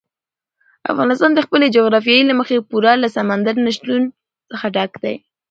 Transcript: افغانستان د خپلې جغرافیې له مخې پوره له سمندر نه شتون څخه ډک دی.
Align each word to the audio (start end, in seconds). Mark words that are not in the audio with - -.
افغانستان 0.91 1.31
د 1.35 1.39
خپلې 1.45 1.67
جغرافیې 1.75 2.27
له 2.29 2.33
مخې 2.39 2.57
پوره 2.69 2.93
له 3.03 3.07
سمندر 3.17 3.55
نه 3.65 3.71
شتون 3.75 4.01
څخه 4.51 4.65
ډک 4.75 4.91
دی. 5.03 5.15